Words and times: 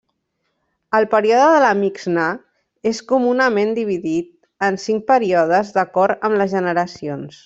El 0.99 1.03
període 1.11 1.49
de 1.55 1.59
la 1.63 1.73
Mixnà 1.81 2.25
és 2.93 3.01
comunament 3.13 3.75
dividit 3.81 4.33
en 4.69 4.81
cinc 4.85 5.05
períodes 5.13 5.75
d'acord 5.77 6.27
amb 6.31 6.43
les 6.45 6.57
generacions. 6.59 7.39